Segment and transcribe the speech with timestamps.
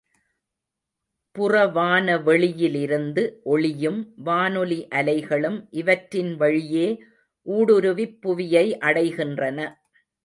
[1.35, 6.87] புறவான வெளியிலிருந்து ஒளியும் வானொலி அலைகளும் இவற்றின் வழியே
[7.47, 9.59] ஊடுருவிப் புவியை அடைகின்றன.